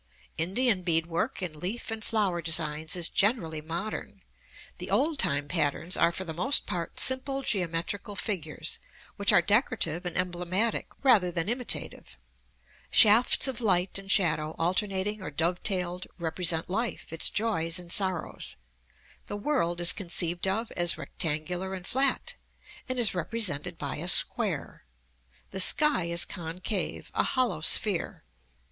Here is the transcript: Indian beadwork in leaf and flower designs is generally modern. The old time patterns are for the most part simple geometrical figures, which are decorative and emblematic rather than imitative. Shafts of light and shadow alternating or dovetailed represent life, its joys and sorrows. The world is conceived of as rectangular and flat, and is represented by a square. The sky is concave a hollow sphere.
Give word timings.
Indian 0.39 0.81
beadwork 0.81 1.43
in 1.43 1.59
leaf 1.59 1.91
and 1.91 2.03
flower 2.03 2.41
designs 2.41 2.95
is 2.95 3.07
generally 3.07 3.61
modern. 3.61 4.23
The 4.79 4.89
old 4.89 5.19
time 5.19 5.47
patterns 5.47 5.95
are 5.95 6.11
for 6.11 6.23
the 6.25 6.33
most 6.33 6.65
part 6.65 6.99
simple 6.99 7.43
geometrical 7.43 8.15
figures, 8.15 8.79
which 9.17 9.31
are 9.31 9.43
decorative 9.43 10.03
and 10.07 10.17
emblematic 10.17 10.87
rather 11.03 11.29
than 11.29 11.47
imitative. 11.47 12.17
Shafts 12.89 13.47
of 13.47 13.61
light 13.61 13.99
and 13.99 14.09
shadow 14.11 14.55
alternating 14.57 15.21
or 15.21 15.29
dovetailed 15.29 16.07
represent 16.17 16.67
life, 16.67 17.13
its 17.13 17.29
joys 17.29 17.77
and 17.77 17.91
sorrows. 17.91 18.55
The 19.27 19.37
world 19.37 19.79
is 19.79 19.93
conceived 19.93 20.47
of 20.47 20.71
as 20.71 20.97
rectangular 20.97 21.75
and 21.75 21.85
flat, 21.85 22.33
and 22.89 22.97
is 22.97 23.13
represented 23.13 23.77
by 23.77 23.97
a 23.97 24.07
square. 24.07 24.83
The 25.51 25.59
sky 25.59 26.05
is 26.05 26.25
concave 26.25 27.11
a 27.13 27.21
hollow 27.21 27.61
sphere. 27.61 28.23